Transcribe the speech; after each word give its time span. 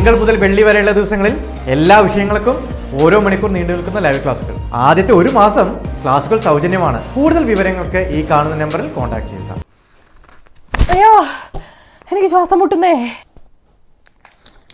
തിങ്കൾ 0.00 0.16
മുതൽ 0.16 0.36
വെള്ളി 0.36 0.62
വരെയുള്ള 0.66 0.92
ദിവസങ്ങളിൽ 0.92 1.34
എല്ലാ 1.72 1.96
വിഷയങ്ങൾക്കും 2.04 2.56
ഓരോ 3.00 3.16
മണിക്കൂർ 3.20 3.50
നീണ്ടു 3.50 3.72
നിൽക്കുന്ന 3.72 4.00
ലൈവ് 4.00 4.20
ക്ലാസുകൾ 4.22 4.54
ആദ്യത്തെ 4.80 5.12
ഒരു 5.12 5.30
മാസം 5.34 5.66
ക്ലാസുകൾ 6.02 6.38
സൗജന്യമാണ് 6.40 6.98
കൂടുതൽ 7.14 7.42
വിവരങ്ങൾക്ക് 7.44 8.00
ഈ 8.10 8.20
കാണുന്ന 8.30 8.56
നമ്പറിൽ 8.62 8.86
കോൺടാക്ട് 8.94 9.28
ചെയ്യുക 9.30 9.58
അയ്യോ 10.88 11.12
എനിക്ക് 12.08 12.30
ശ്വാസം 12.30 12.58
മുട്ടുന്നേ 12.58 12.94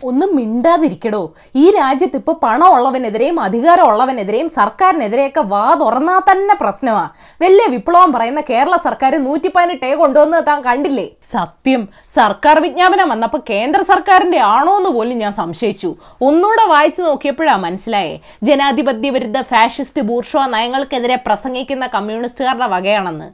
ഒന്നും 0.03 0.29
മിണ്ടാതിരിക്കടോ 0.37 1.21
ഈ 1.55 1.63
രാജ്യത്ത് 1.71 2.17
ഇപ്പോൾ 2.17 2.35
പണമുള്ളവനെതിരെയും 2.41 3.37
അധികാരമുള്ളവനെതിരെയും 3.39 4.49
സർക്കാരിനെതിരെയൊക്കെ 4.57 5.43
വാ 5.47 5.63
തുറന്നാ 5.79 6.17
തന്നെ 6.27 6.55
പ്രശ്നമാ 6.59 7.05
വലിയ 7.41 7.65
വിപ്ലവം 7.67 8.11
പറയുന്ന 8.11 8.41
കേരള 8.49 8.75
സർക്കാർ 8.83 9.15
നൂറ്റി 9.19 9.49
പതിനെട്ട് 9.49 9.89
കൊണ്ടുവന്ന് 9.97 10.41
താൻ 10.47 10.59
കണ്ടില്ലേ 10.61 11.07
സത്യം 11.31 11.81
സർക്കാർ 12.15 12.57
വിജ്ഞാപനം 12.59 13.09
വന്നപ്പോ 13.09 13.39
കേന്ദ്ര 13.49 13.81
സർക്കാരിന്റെ 13.83 14.41
ആണോ 14.49 14.75
എന്ന് 14.77 14.91
പോലും 14.91 15.17
ഞാൻ 15.17 15.33
സംശയിച്ചു 15.33 15.91
ഒന്നുകൂടെ 16.21 16.67
വായിച്ചു 16.67 17.01
നോക്കിയപ്പോഴാ 17.01 17.57
മനസ്സിലായേ 17.57 18.15
ജനാധിപത്യ 18.47 19.09
വിരുദ്ധ 19.09 19.41
ഫാഷിസ്റ്റ് 19.49 20.03
ബൂർഷ്വ 20.03 20.45
നയങ്ങൾക്കെതിരെ 20.47 21.19
പ്രസംഗിക്കുന്ന 21.27 21.87
കമ്മ്യൂണിസ്റ്റുകാരുടെ 21.93 22.69
വകയാണെന്ന് 22.73 23.29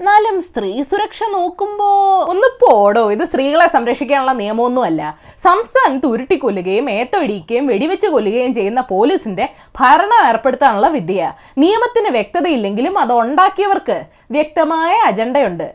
എന്നാലും 0.00 0.36
സ്ത്രീ 0.46 0.70
സുരക്ഷ 0.82 1.18
നോക്കുമ്പോ 1.34 1.88
ഒന്ന് 2.32 2.48
പോടോ 2.62 3.02
ഇത് 3.10 3.22
സ്ത്രീകളെ 3.24 3.66
സംരക്ഷിക്കാനുള്ള 3.74 4.32
നിയമമൊന്നും 4.40 4.84
അല്ല 4.84 5.02
സംസ്ഥാനത്ത് 5.44 6.06
ഉരുട്ടിക്കൊല്ലുകയും 6.06 6.86
ഏത്തടിക്കുകയും 6.90 7.66
വെടിവെച്ച് 7.66 8.08
കൊല്ലുകയും 8.08 8.52
ചെയ്യുന്ന 8.54 8.82
പോലീസിന്റെ 8.88 9.46
ഭരണം 9.74 10.20
ഏർപ്പെടുത്താനുള്ള 10.24 10.88
വിദ്യ 10.90 11.30
നിയമത്തിന് 11.56 12.10
വ്യക്തതയില്ലെങ്കിലും 12.10 12.96
അത് 13.02 13.14
ഉണ്ടാക്കിയവർക്ക് 13.20 13.98
വ്യക്തമായ 14.30 14.94
അജണ്ടയുണ്ട് 15.06 15.66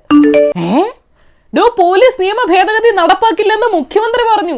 ഏ 0.66 0.84
ഡോ 1.54 1.64
പോലീസ് 1.78 2.22
നിയമ 2.22 2.42
ഭേദഗതി 2.50 2.92
നടപ്പാക്കില്ലെന്ന് 2.96 3.70
മുഖ്യമന്ത്രി 3.74 4.26
പറഞ്ഞു 4.32 4.58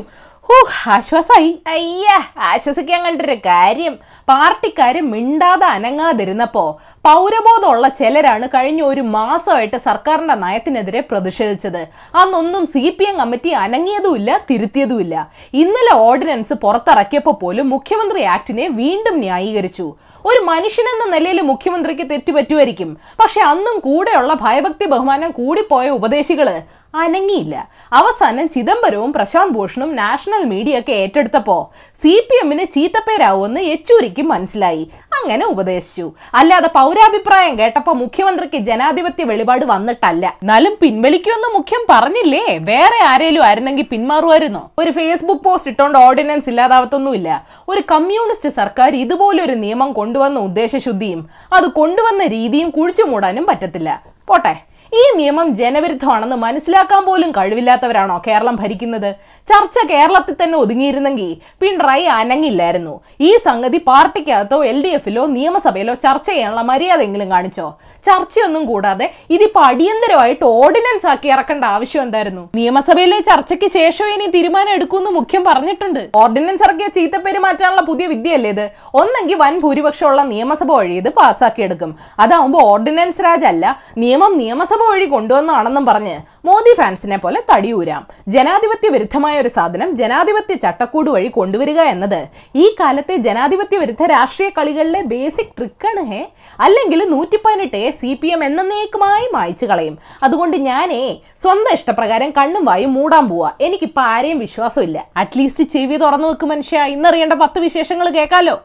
ഓ 0.49 0.55
ആശ്വാസായി 0.93 1.49
അയ്യ 1.67 2.07
ആശ്വസിക്കാൻ 2.45 2.99
കണ്ടൊരു 3.03 3.35
കാര്യം 3.45 3.93
പാർട്ടിക്കാര് 4.27 5.01
മിണ്ടാതെ 5.03 5.67
അനങ്ങാതിരുന്നപ്പോ 5.67 6.63
പൗരബോധമുള്ള 7.05 7.87
ചിലരാണ് 7.99 8.47
കഴിഞ്ഞ 8.55 8.81
ഒരു 8.83 9.03
മാസമായിട്ട് 9.13 9.77
സർക്കാരിന്റെ 9.85 10.35
നയത്തിനെതിരെ 10.35 11.01
പ്രതിഷേധിച്ചത് 11.01 11.81
അന്നൊന്നും 12.13 12.65
സി 12.65 12.83
പി 12.89 13.05
എം 13.09 13.15
കമ്മിറ്റി 13.17 13.53
അനങ്ങിയതുമില്ല 13.61 14.39
തിരുത്തിയതുമില്ല 14.49 15.15
ഇന്നലെ 15.53 15.93
ഓർഡിനൻസ് 16.01 16.57
പുറത്തിറക്കിയപ്പോൾ 16.61 17.37
പോലും 17.41 17.67
മുഖ്യമന്ത്രി 17.69 18.23
ആക്ടിനെ 18.35 18.67
വീണ്ടും 18.75 19.17
ന്യായീകരിച്ചു 19.19 19.87
ഒരു 20.25 20.41
മനുഷ്യനെന്ന 20.45 21.05
നിലയിൽ 21.13 21.39
മുഖ്യമന്ത്രിക്ക് 21.43 22.05
തെറ്റുപറ്റുമായിരിക്കും 22.09 22.89
പക്ഷെ 23.19 23.41
അന്നും 23.45 23.77
കൂടെയുള്ള 23.79 24.33
ഭയഭക്തി 24.41 24.85
ബഹുമാനം 24.87 25.31
കൂടിപ്പോയ 25.31 25.87
ഉപദേശികള് 25.97 26.57
അനങ്ങിയില്ല 26.93 27.55
അവസാനം 27.91 28.45
ചിദംബരവും 28.47 29.11
പ്രശാന്ത് 29.13 29.55
ഭൂഷണും 29.55 29.91
നാഷണൽ 29.95 30.43
മീഡിയ 30.45 30.79
ഒക്കെ 30.79 30.93
ഏറ്റെടുത്തപ്പോൾ 31.03 31.61
സി 32.01 32.13
പി 32.27 32.35
എമ്മിന് 32.41 32.65
ചീത്തപ്പേരാവുമെന്ന് 32.73 33.61
യെച്ചൂരിക്ക് 33.63 34.23
മനസ്സിലായി 34.25 34.83
അങ്ങനെ 35.17 35.45
ഉപദേശിച്ചു 35.45 36.05
അല്ലാതെ 36.33 36.69
പൗരാഭിപ്രായം 36.77 37.53
കേട്ടപ്പോൾ 37.59 37.95
മുഖ്യമന്ത്രിക്ക് 37.95 38.59
ജനാധിപത്യ 38.69 39.23
വെളിപാട് 39.23 39.65
വന്നിട്ടല്ല 39.65 40.25
എന്നാലും 40.41 40.73
പിൻവലിക്കുമെന്ന് 40.81 41.49
മുഖ്യം 41.57 41.83
പറഞ്ഞില്ലേ 41.89 42.45
വേറെ 42.63 42.99
ആരേലും 43.09 43.43
ആയിരുന്നെങ്കിൽ 43.43 43.87
പിന്മാറുമായിരുന്നോ 43.91 44.63
ഒരു 44.81 44.91
ഫേസ്ബുക്ക് 44.91 45.45
പോസ്റ്റ് 45.45 45.71
ഇട്ടോണ്ട് 45.71 45.99
ഓർഡിനൻസ് 45.99 46.49
ഇല്ലാതാവത്തൊന്നുമില്ല 46.49 47.29
ഒരു 47.69 47.83
കമ്മ്യൂണിസ്റ്റ് 47.91 48.51
സർക്കാർ 48.51 48.89
ഇതുപോലൊരു 48.95 49.57
നിയമം 49.57 49.91
കൊണ്ടുവന്ന 49.93 50.39
ഉദ്ദേശശുദ്ധിയും 50.41 51.21
അത് 51.53 51.69
കൊണ്ടുവന്ന 51.71 52.25
രീതിയും 52.35 52.71
കുഴിച്ചു 52.71 53.05
മൂടാനും 53.05 53.45
പറ്റത്തില്ല 53.45 53.91
പോട്ടെ 54.27 54.55
ഈ 54.91 55.03
നിയമം 55.17 55.47
ജനവിരുദ്ധമാണെന്ന് 55.59 56.37
മനസ്സിലാക്കാൻ 56.37 57.01
പോലും 57.05 57.29
കഴിവില്ലാത്തവരാണോ 57.35 58.15
കേരളം 58.25 58.55
ഭരിക്കുന്നത് 58.61 59.07
ചർച്ച 59.47 59.77
കേരളത്തിൽ 59.91 60.35
തന്നെ 60.35 60.57
ഒതുങ്ങിയിരുന്നെങ്കിൽ 60.57 61.29
പിണറായി 61.61 62.05
അനങ്ങില്ലായിരുന്നു 62.15 62.93
ഈ 63.19 63.29
സംഗതി 63.45 63.79
പാർട്ടിക്കകത്തോ 63.87 64.57
എൽ 64.63 64.77
ഡി 64.85 64.91
എഫിലോ 64.97 65.23
നിയമസഭയിലോ 65.35 65.95
ചർച്ച 66.03 66.27
ചെയ്യാനുള്ള 66.29 66.99
എങ്കിലും 67.01 67.29
കാണിച്ചോ 67.29 67.67
ചർച്ചയൊന്നും 68.05 68.63
കൂടാതെ 68.65 69.07
ഇതിപ്പോ 69.29 69.59
അടിയന്തരമായിട്ട് 69.67 70.45
ഓർഡിനൻസ് 70.55 71.07
ആക്കി 71.07 71.27
ഇറക്കേണ്ട 71.27 71.63
ആവശ്യം 71.73 72.01
എന്തായിരുന്നു 72.03 72.43
നിയമസഭയിലെ 72.59 73.17
ചർച്ചയ്ക്ക് 73.27 73.67
ശേഷം 73.75 74.07
ഇനി 74.13 74.27
തീരുമാനം 74.35 74.71
എടുക്കുമെന്ന് 74.71 75.11
മുഖ്യം 75.17 75.43
പറഞ്ഞിട്ടുണ്ട് 75.45 76.01
ഓർഡിനൻസ് 76.21 76.63
ഇറക്കിയ 76.63 76.87
ചീത്ത 76.95 77.17
പെരുമാറ്റാനുള്ള 77.25 77.83
പുതിയ 77.89 78.07
വിദ്യയല്ലേ 78.07 78.51
ഇത് 78.51 78.65
ഒന്നെങ്കിൽ 78.93 79.37
വൻ 79.37 79.55
ഭൂരിപക്ഷമുള്ള 79.61 80.23
നിയമസഭ 80.31 80.69
വഴി 80.73 80.95
ഇത് 80.95 81.09
പാസ്സാക്കിയെടുക്കും 81.17 81.93
അതാവുമ്പോൾ 82.19 82.63
ഓർഡിനൻസ് 82.67 83.23
രാജല്ല 83.27 83.65
നിയമം 83.97 84.33
നിയമസഭ 84.37 84.80
നിയമസഭ 84.81 84.91
വഴി 84.91 85.07
കൊണ്ടുവന്നതാണെന്നും 85.07 85.83
പറഞ്ഞ് 85.85 86.13
മോദി 86.45 86.71
ഫാൻസിനെ 86.77 87.17
പോലെ 87.17 87.39
തടിയൂരാം 87.49 88.03
ജനാധിപത്യ 88.27 88.87
വിരുദ്ധമായ 88.89 89.35
ഒരു 89.41 89.49
സാധനം 89.49 89.89
ജനാധിപത്യ 89.95 90.55
ചട്ടക്കൂട് 90.63 91.09
വഴി 91.09 91.29
കൊണ്ടുവരിക 91.35 91.79
എന്നത് 91.91 92.19
ഈ 92.55 92.65
കാലത്തെ 92.79 93.15
ജനാധിപത്യ 93.27 93.79
വിരുദ്ധ 93.79 94.05
രാഷ്ട്രീയ 94.13 94.49
കളികളിലെ 94.57 95.01
ബേസിക് 95.11 95.53
ട്രിക്കാണ് 95.57 96.03
ഹേ 96.09 96.21
അല്ലെങ്കിൽ 96.59 97.01
നൂറ്റി 97.11 97.39
പതിനെട്ടേ 97.45 97.83
സി 97.99 98.11
പി 98.21 98.31
എം 98.31 98.43
എന്നേക്കുമായി 98.45 99.27
മായച്ചു 99.33 99.67
കളയും 99.67 99.95
അതുകൊണ്ട് 100.23 100.57
ഞാനേ 100.67 101.03
സ്വന്തം 101.41 101.73
ഇഷ്ടപ്രകാരം 101.73 102.31
കണ്ണും 102.31 102.65
വായും 102.65 102.93
മൂടാൻ 102.93 103.27
പോവാ 103.27 103.51
എനിക്കിപ്പോ 103.67 104.03
ആരെയും 104.09 104.41
വിശ്വാസമില്ല 104.41 104.99
അറ്റ്ലീസ്റ്റ് 105.17 105.65
ചെവി 105.71 105.99
തുറന്നു 105.99 106.29
വെക്കും 106.29 106.51
മനുഷ്യ 106.51 106.89
ഇന്നറിയേണ്ട 106.91 107.37
പത്ത് 107.41 107.61
വിശേഷങ്ങൾ 107.61 108.09
കേൾക്കാലോ 108.11 108.57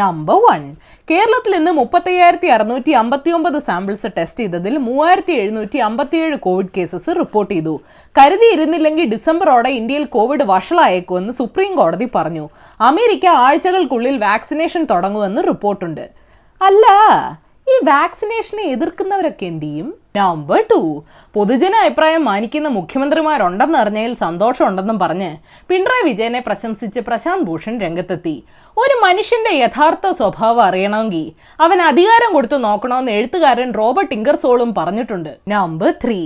നമ്പർ 0.00 0.38
വൺ 0.42 0.62
കേരളത്തിൽ 1.08 1.52
ഇന്ന് 1.54 1.72
മുപ്പത്തയ്യായിരത്തി 1.72 2.48
അറുന്നൂറ്റി 2.52 2.92
അമ്പത്തി 2.92 3.30
ഒമ്പത് 3.30 3.56
സാമ്പിൾസ് 3.58 4.08
ടെസ്റ്റ് 4.16 4.40
ചെയ്തതിൽ 4.40 4.74
മൂവായിരത്തി 4.86 5.34
എഴുന്നൂറ്റി 5.42 5.78
അമ്പത്തിയേഴ് 5.78 6.36
കോവിഡ് 6.38 6.72
കേസസ് 6.76 7.10
റിപ്പോർട്ട് 7.18 7.50
ചെയ്തു 7.52 7.74
കരുതിയിരുന്നില്ലെങ്കിൽ 8.14 9.06
ഡിസംബറോടെ 9.12 9.70
ഇന്ത്യയിൽ 9.72 10.06
കോവിഡ് 10.06 10.46
വഷളായേക്കുമെന്ന് 10.48 11.32
സുപ്രീം 11.32 11.70
കോടതി 11.76 12.08
പറഞ്ഞു 12.14 12.44
അമേരിക്ക 12.80 13.26
ആഴ്ചകൾക്കുള്ളിൽ 13.42 14.16
വാക്സിനേഷൻ 14.24 14.82
തുടങ്ങുമെന്ന് 14.90 15.44
റിപ്പോർട്ടുണ്ട് 15.48 16.04
അല്ല 16.60 16.86
ഈ 17.66 17.76
വാക്സിനേഷനെ 17.86 18.66
എതിർക്കുന്നവരൊക്കെ 18.72 19.46
എന്തു 19.46 19.68
ചെയ്യും 19.68 19.88
നമ്പർ 20.16 20.60
ടു 20.68 20.80
പൊതുജന 21.34 21.74
അഭിപ്രായം 21.80 22.22
മാനിക്കുന്ന 22.26 22.68
മുഖ്യമന്ത്രിമാരുണ്ടെന്ന് 22.76 23.78
അറിഞ്ഞതിൽ 23.78 24.12
സന്തോഷമുണ്ടെന്നും 24.20 24.98
പറഞ്ഞ് 25.00 25.30
പിണറായി 25.70 26.04
വിജയനെ 26.06 26.40
പ്രശംസിച്ച് 26.46 27.00
പ്രശാന്ത് 27.08 27.46
ഭൂഷൺ 27.48 27.74
രംഗത്തെത്തി 27.80 28.36
ഒരു 28.76 28.94
മനുഷ്യന്റെ 29.02 29.52
യഥാർത്ഥ 29.56 30.06
സ്വഭാവം 30.16 30.62
അറിയണമെങ്കിൽ 30.64 31.22
അവൻ 31.60 31.78
അധികാരം 31.82 32.30
കൊടുത്തു 32.32 32.56
നോക്കണമെന്ന് 32.64 33.12
എഴുത്തുകാരൻ 33.12 33.68
റോബർട്ട് 33.78 34.14
ഇംഗർസോളും 34.16 34.70
പറഞ്ഞിട്ടുണ്ട് 34.78 35.30
നമ്പർ 35.52 35.90
ത്രീ 36.02 36.18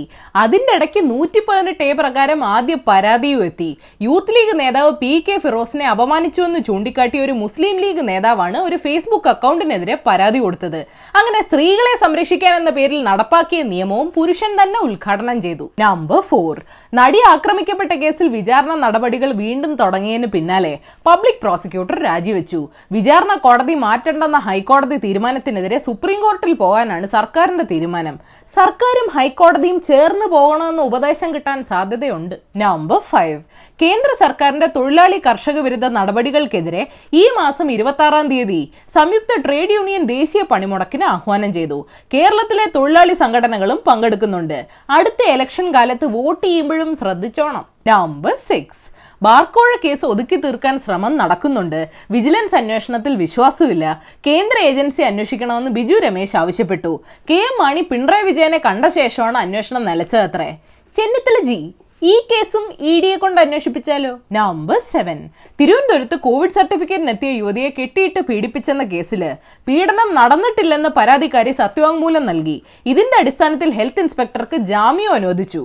അതിന്റെ 0.35 0.73
ഇടയ്ക്ക് 0.77 1.01
നൂറ്റി 1.07 1.41
പതിനെട്ട് 1.47 1.85
എ 1.85 1.93
പ്രകാരം 1.99 2.41
ആദ്യ 2.49 2.75
പരാതിയും 2.87 3.43
എത്തി 3.45 3.69
യൂത്ത് 4.01 4.35
ലീഗ് 4.35 4.55
നേതാവ് 4.61 4.91
പി 5.01 5.11
കെ 5.27 5.37
ഫിറോസിനെ 5.39 5.87
അപമാനിച്ചുവെന്ന് 5.91 6.61
ചൂണ്ടിക്കാട്ടിയ 6.67 7.21
ഒരു 7.21 7.35
മുസ്ലിം 7.41 7.77
ലീഗ് 7.79 8.05
നേതാവാണ് 8.07 8.59
ഒരു 8.61 8.79
ഫേസ്ബുക്ക് 8.85 9.31
അക്കൗണ്ടിനെതിരെ 9.31 9.97
പരാതി 10.05 10.41
കൊടുത്തത് 10.41 10.81
അങ്ങനെ 11.15 11.41
സ്ത്രീകളെ 11.47 11.95
സംരക്ഷിക്കാൻ 12.01 12.53
എന്ന 12.55 12.73
പേരിൽ 12.73 13.01
നടപ്പാക്കിയ 13.07 13.61
നിയമവും 13.81 14.07
പുരുഷൻ 14.15 14.51
തന്നെ 14.57 14.79
ഉദ്ഘാടനം 14.85 15.37
ചെയ്തു 15.43 15.65
നമ്പർ 15.81 16.19
ഫോർ 16.27 16.55
നടി 16.93 17.19
ആക്രമിക്കപ്പെട്ട 17.31 17.93
കേസിൽ 18.01 18.27
വിചാരണ 18.33 18.73
നടപടികൾ 18.83 19.29
വീണ്ടും 19.39 19.71
തുടങ്ങിയതിന് 19.75 20.27
പിന്നാലെ 20.33 20.73
പബ്ലിക് 21.05 21.41
പ്രോസിക്യൂട്ടർ 21.41 21.97
രാജിവെച്ചു 22.03 22.59
വിചാരണ 22.91 23.33
കോടതി 23.43 23.75
മാറ്റണ്ടെന്ന 23.83 24.39
ഹൈക്കോടതി 24.47 24.97
തീരുമാനത്തിനെതിരെ 25.05 25.79
സുപ്രീം 25.79 26.19
കോടതിയിൽ 26.21 26.57
പോകാനാണ് 26.57 27.07
സർക്കാരിന്റെ 27.07 27.65
തീരുമാനം 27.71 28.17
സർക്കാരും 28.49 29.07
ഹൈക്കോടതിയും 29.13 29.77
ചേർന്ന് 29.81 30.27
പോകണമെന്ന 30.29 30.81
ഉപദേശം 30.83 31.29
കിട്ടാൻ 31.33 31.59
സാധ്യതയുണ്ട് 31.63 32.35
നമ്പർ 32.57 33.01
ഫൈവ് 33.11 33.39
കേന്ദ്ര 33.81 34.09
സർക്കാരിന്റെ 34.15 34.67
തൊഴിലാളി 34.73 35.17
കർഷക 35.19 35.57
വിരുദ്ധ 35.59 35.87
നടപടികൾക്കെതിരെ 35.91 36.81
ഈ 37.13 37.23
മാസം 37.37 37.67
ഇരുപത്തി 37.71 38.07
തീയതി 38.29 38.59
സംയുക്ത 38.95 39.37
ട്രേഡ് 39.41 39.73
യൂണിയൻ 39.73 40.03
ദേശീയ 40.07 40.41
പണിമുടക്കിന് 40.51 41.05
ആഹ്വാനം 41.07 41.51
ചെയ്തു 41.53 41.79
കേരളത്തിലെ 42.13 42.65
തൊഴിലാളി 42.75 43.15
സംഘടനകളും 43.15 43.79
പങ്കെടുക്കുന്നുണ്ട് 43.87 44.59
അടുത്ത 44.89 45.21
ഇലക്ഷൻ 45.33 45.67
കാലത്ത് 45.73 46.07
വോട്ട് 46.13 46.43
ചെയ്യുമ്പോഴും 46.45 46.91
ശ്രദ്ധിച്ചോണം 47.01 47.65
നമ്പർ 47.87 48.35
സിക്സ് 48.45 48.85
ബാർക്കോഴ 49.21 49.71
കേസ് 49.83 50.05
ഒതുക്കി 50.05 50.37
തീർക്കാൻ 50.37 50.75
ശ്രമം 50.79 51.13
നടക്കുന്നുണ്ട് 51.17 51.79
വിജിലൻസ് 52.11 52.55
അന്വേഷണത്തിൽ 52.55 53.13
വിശ്വാസമില്ല 53.17 53.85
കേന്ദ്ര 54.27 54.57
ഏജൻസി 54.63 55.03
അന്വേഷിക്കണമെന്ന് 55.03 55.71
ബിജു 55.71 55.97
രമേശ് 55.99 56.35
ആവശ്യപ്പെട്ടു 56.37 56.93
കെ 57.29 57.39
എം 57.43 57.55
മാണി 57.59 57.83
പിണറായി 57.91 58.25
വിജയനെ 58.25 58.59
കണ്ട 58.61 58.85
ശേഷമാണ് 58.95 59.39
അന്വേഷണം 59.39 59.85
നിലച്ചതത്രേ 59.85 60.49
ചെന്നിത്തല 60.95 61.39
ജി 61.43 61.59
ഈ 62.01 62.13
കേസും 62.29 62.63
ഇ 62.81 62.91
e 62.91 63.01
ഡിയെ 63.01 63.17
കൊണ്ട് 63.17 63.39
അന്വേഷിപ്പിച്ചാലോ 63.41 64.11
നമ്പർ 64.35 64.77
സെവൻ 64.85 65.17
തിരുവനന്തപുരത്ത് 65.59 66.17
കോവിഡ് 66.19 67.09
എത്തിയ 67.09 67.31
യുവതിയെ 67.33 67.69
കെട്ടിയിട്ട് 67.69 68.21
പീഡിപ്പിച്ചെന്ന 68.29 68.83
കേസിൽ 68.93 69.23
പീഡനം 69.67 70.09
നടന്നിട്ടില്ലെന്ന് 70.15 70.91
പരാതിക്കാരി 70.97 71.53
സത്യവാങ്മൂലം 71.59 72.25
നൽകി 72.25 72.57
ഇതിന്റെ 72.85 73.17
അടിസ്ഥാനത്തിൽ 73.19 73.71
ഹെൽത്ത് 73.71 74.03
ഇൻസ്പെക്ടർക്ക് 74.03 74.59
ജാമ്യം 74.65 75.13
അനുവദിച്ചു 75.13 75.63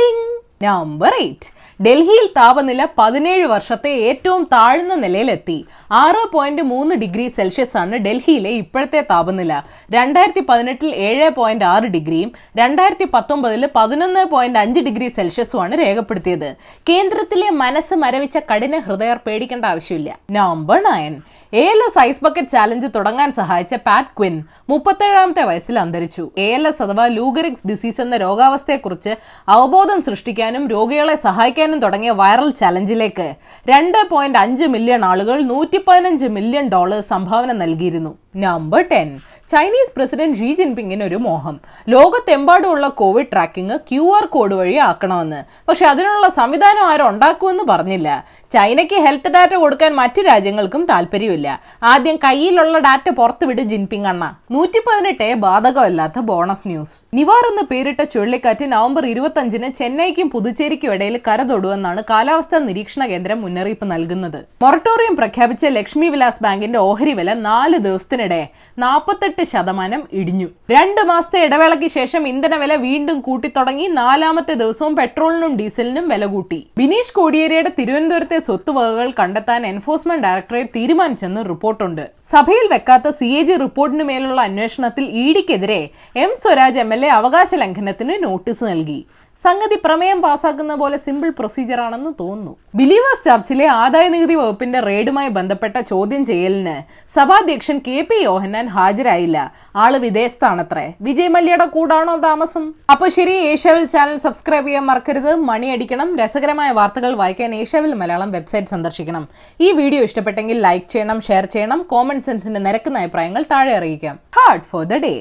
ടിങ് 0.00 0.28
നമ്പർ 0.62 1.12
എയ്റ്റ് 1.18 1.50
ഡൽഹിയിൽ 1.80 2.26
താപനില 2.36 2.82
പതിനേഴ് 2.98 3.46
വർഷത്തെ 3.46 3.92
ഏറ്റവും 4.02 4.42
താഴ്ന്ന 4.52 4.94
നിലയിലെത്തി 4.96 5.56
ആറ് 5.98 6.22
പോയിന്റ് 6.32 6.62
മൂന്ന് 6.64 6.94
ഡിഗ്രി 6.94 7.24
സെൽഷ്യസ് 7.30 7.76
ആണ് 7.76 7.96
ഡൽഹിയിലെ 7.98 8.52
ഇപ്പോഴത്തെ 8.58 9.00
താപനില 9.08 9.52
രണ്ടായിരത്തി 9.90 10.42
പതിനെട്ടിൽ 10.48 10.90
ഏഴ് 11.06 11.28
പോയിന്റ് 11.38 11.66
ആറ് 11.66 11.88
ഡിഗ്രിയും 11.94 12.30
രണ്ടായിരത്തി 12.56 13.06
പത്തൊമ്പതിൽ 13.14 13.64
പതിനൊന്ന് 13.74 14.22
പോയിന്റ് 14.32 14.58
അഞ്ച് 14.58 14.82
ഡിഗ്രി 14.82 15.08
സെൽഷ്യസുമാണ് 15.16 15.76
രേഖപ്പെടുത്തിയത് 15.82 16.48
കേന്ദ്രത്തിലെ 16.86 17.48
മനസ്സ് 17.56 17.96
മരവിച്ച 17.96 18.38
കഠിന 18.50 18.78
ഹൃദയർ 18.86 19.20
പേടിക്കേണ്ട 19.26 19.66
ആവശ്യമില്ല 19.66 20.12
number 20.38 20.80
nine 20.86 21.16
A 21.52 21.64
L 21.68 21.82
S 21.86 22.00
ice 22.02 22.24
bucket 22.24 22.52
challenge 22.52 22.90
തുടങ്ങാൻ 22.94 23.30
സഹായിച്ച 23.32 23.74
പാറ്റ് 23.86 24.14
ക്വിൻ 24.18 24.36
മുപ്പത്തേഴാമത്തെ 24.68 25.42
വയസ്സിൽ 25.44 25.76
അന്തരിച്ചു 25.78 26.24
എ 26.38 26.48
എൽ 26.54 26.64
എസ് 26.66 26.82
അഥവാ 26.82 27.06
ലൂഗറിക്സ് 27.12 27.66
ഡിസീസ് 27.66 28.00
എന്ന 28.00 28.16
രോഗാവസ്ഥയെക്കുറിച്ച് 28.22 29.12
അവബോധം 29.48 30.00
സൃഷ്ടിക്കാൻ 30.04 30.51
ചെയ്യാനും 30.52 30.72
രോഗികളെ 30.72 31.14
സഹായിക്കാനും 31.18 31.78
തുടങ്ങിയ 31.82 32.12
വൈറൽ 32.12 32.48
ചലഞ്ചിലേക്ക് 32.58 33.26
രണ്ട് 33.66 33.98
പോയിന്റ് 34.10 34.38
അഞ്ച് 34.38 34.66
മില്യൺ 34.66 35.02
ആളുകൾ 35.04 35.36
നൂറ്റി 35.44 35.78
പതിനഞ്ച് 35.82 36.26
മില്യൺ 36.36 36.66
ഡോളർ 36.68 37.00
സംഭാവന 37.08 37.52
നൽകിയിരുന്നു 37.60 38.12
number 38.42 38.82
ten 38.90 39.08
Chinese 39.48 39.92
president 39.96 40.38
Xi 40.38 40.50
ജിൻപിങ്ങിന് 40.54 41.04
ഒരു 41.04 41.18
മോഹം 41.24 41.56
ലോകത്തെമ്പാടുമുള്ള 41.88 42.86
Covid 43.00 43.30
tracking 43.32 43.76
Q 43.88 44.04
R 44.14 44.24
code 44.28 44.54
വഴി 44.54 44.76
ആക്കണമെന്ന് 44.82 45.40
പക്ഷെ 45.68 45.84
അതിനുള്ള 45.86 46.28
സംവിധാനം 46.36 46.84
ആരും 46.84 47.08
ഉണ്ടാക്കുമെന്ന് 47.08 47.64
പറഞ്ഞില്ല 47.68 48.08
ചൈനയ്ക്ക് 48.52 48.98
ഹെൽത്ത് 49.04 49.30
ഡാറ്റ 49.34 49.54
കൊടുക്കാൻ 49.56 49.92
മറ്റു 49.96 50.20
രാജ്യങ്ങൾക്കും 50.22 50.82
താല്പര്യമില്ല 50.88 51.48
ആദ്യം 51.84 52.16
കയ്യിലുള്ള 52.24 52.78
ഡാറ്റ 52.80 53.08
പുറത്തുവിട് 53.16 53.62
ജിൻപിങ് 53.70 54.08
അണ്ണ 54.08 54.24
നൂറ്റി 54.52 54.80
പതിനെട്ട് 54.86 55.28
ബാധകമല്ലാത്ത 55.42 56.20
ബോണസ് 56.26 56.66
ന്യൂസ് 56.68 56.96
നിവാർ 57.14 57.44
എന്ന് 57.50 57.64
പേരിട്ട 57.70 58.02
ചുഴലിക്കാറ്റ് 58.12 58.66
നവംബർ 58.72 59.04
ഇരുപത്തഞ്ചിന് 59.06 59.68
ചെന്നൈക്കും 59.78 60.28
പുതുച്ചേരിക്കും 60.32 60.92
ഇടയിൽ 60.92 61.16
കരതൊടുവെന്നാണ് 61.26 62.02
കാലാവസ്ഥാ 62.10 62.60
നിരീക്ഷണ 62.66 63.02
കേന്ദ്രം 63.06 63.40
മുന്നറിയിപ്പ് 63.42 63.88
നൽകുന്നത് 63.92 64.40
മൊറട്ടോറിയം 64.64 65.16
പ്രഖ്യാപിച്ച 65.18 65.64
ലക്ഷ്മി 65.72 66.08
വിലാസ് 66.12 66.42
ബാങ്കിന്റെ 66.42 66.80
ഓഹരി 66.82 67.14
വില 67.14 67.32
നാല് 67.42 67.78
ദിവസത്തിനിടെ 67.78 68.40
നാൽപ്പത്തെട്ട് 68.78 69.44
ശതമാനം 69.52 70.02
ഇടിഞ്ഞു 70.20 70.48
രണ്ട് 70.72 71.02
മാസത്തെ 71.04 71.40
ഇടവേളയ്ക്ക് 71.46 71.90
ശേഷം 71.96 72.22
ഇന്ധനവില 72.26 72.72
വീണ്ടും 72.82 73.18
കൂട്ടിത്തുടങ്ങി 73.20 73.88
നാലാമത്തെ 73.94 74.54
ദിവസവും 74.54 74.92
പെട്രോളിനും 74.96 75.52
ഡീസലിനും 75.56 76.06
വില 76.08 76.24
കൂട്ടി 76.26 76.60
ബിനീഷ് 76.76 77.14
കോടിയേരിയുടെ 77.14 77.72
തിരുവനന്തപുരത്തെ 77.78 78.38
സ്വത്തുവകകൾ 78.42 79.08
കണ്ടെത്താൻ 79.18 79.60
എൻഫോഴ്സ്മെന്റ് 79.66 80.24
ഡയറക്ടറേറ്റ് 80.26 80.72
തീരുമാനിച്ചെന്ന് 80.74 81.42
റിപ്പോർട്ടുണ്ട് 81.44 82.04
സഭയിൽ 82.32 82.66
വെക്കാത്ത 82.72 83.10
സി 83.18 83.28
എ 83.34 83.42
ജി 83.42 83.56
റിപ്പോർട്ടിന് 83.56 84.04
മേലുള്ള 84.04 84.40
അന്വേഷണത്തിൽ 84.42 85.04
ഇ 85.16 85.24
e 85.24 85.34
ഡിക്കെതിരെ 85.36 85.80
M 86.16 86.32
Swaraj 86.42 86.80
M 86.80 86.92
L 86.94 87.04
A 87.06 87.10
അവകാശ 87.12 87.50
ലംഘനത്തിന് 87.56 88.16
നോട്ടീസ് 88.22 88.64
നൽകി 88.64 89.00
സംഗതി 89.38 89.76
പ്രമേയം 89.84 90.18
പാസ്സാക്കുന്ന 90.20 90.72
പോലെ 90.74 90.96
സിമ്പിൾ 91.02 91.30
പ്രൊസീജിയർ 91.36 91.80
ആണെന്ന് 91.84 92.10
തോന്നുന്നു 92.18 92.52
ബിലീവേഴ്സ് 92.78 93.24
ചർച്ചിലെ 93.24 93.66
ആദായ 93.74 94.06
നികുതി 94.08 94.34
വകുപ്പിന്റെ 94.34 94.80
റെയ്ഡുമായി 94.80 95.30
ബന്ധപ്പെട്ട 95.30 95.76
ചോദ്യം 95.90 96.22
ചെയ്യലിന് 96.28 96.74
സഭാധ്യക്ഷൻ 97.10 97.76
കെ 97.86 97.96
പി 98.08 98.18
യോഹന്നാൻ 98.20 98.66
ഹാജരായില്ല 98.74 99.38
ആള് 99.76 99.98
വിദേശത്താണത്രേ 100.04 100.84
വിജയ് 101.06 101.32
മല്യയുടെ 101.34 101.66
കൂടാണോ 101.74 102.14
താമസം 102.22 102.64
അപ്പോൾ 102.94 103.10
ശരി 103.16 103.36
ഏഷ്യാവിൽ 103.48 103.86
ചാനൽ 103.86 104.18
സബ്സ്ക്രൈബ് 104.18 104.66
ചെയ്യാൻ 104.66 104.86
മറക്കരുത് 104.86 105.30
മണിയടിക്കണം 105.48 106.10
രസകരമായ 106.20 106.70
വാർത്തകൾ 106.72 107.14
വായിക്കാൻ 107.14 107.54
ഏഷ്യാവിൽ 107.58 107.94
മലയാളം 107.94 108.32
വെബ്സൈറ്റ് 108.32 108.72
സന്ദർശിക്കണം 108.72 109.26
ഈ 109.60 109.70
വീഡിയോ 109.72 110.02
ഇഷ്ടപ്പെട്ടെങ്കിൽ 110.02 110.58
ലൈക്ക് 110.62 110.88
ചെയ്യണം 110.88 111.20
ഷെയർ 111.22 111.46
ചെയ്യണം 111.54 111.82
കോമൺ 111.92 112.20
സെൻസിന്റെ 112.22 112.62
നിരക്കുന്ന 112.62 113.02
അഭിപ്രായങ്ങൾ 113.02 113.44
താഴെ 113.50 113.74
അറിയിക്കാം 113.78 114.16
hard 114.36 114.66
for 114.68 114.84
the 114.86 114.96
day 115.00 115.14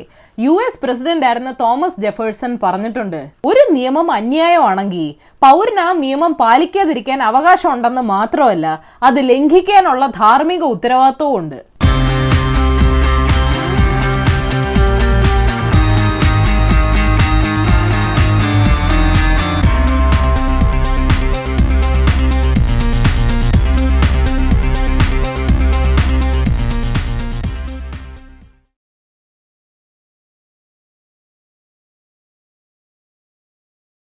U 0.37 0.53
S 0.63 0.79
president 0.81 1.25
ആയിരുന്ന 1.27 1.51
തോമസ് 1.59 1.99
ജെഫേഴ്സൺ 2.01 2.51
പറഞ്ഞിട്ടുണ്ട് 2.61 3.19
ഒരു 3.45 3.63
നിയമം 3.73 4.00
നിയമം 4.01 4.13
അന്യായമാണെങ്കിൽ 4.17 5.07
പൗരന് 5.41 5.81
ആ 5.81 5.89
നിയമം 5.95 6.31
പാലിക്കാതിരിക്കാൻ 6.33 7.19
അവകാശമുണ്ടെന്ന് 7.23 8.03
മാത്രമല്ല 8.07 8.65
അത് 9.03 9.19
ലംഘിക്കാനുള്ള 9.29 10.05
ധാർമ്മിക 10.17 10.63
ഉത്തരവാദിത്വവും 10.67 11.35
ഉണ്ട് 11.37 11.59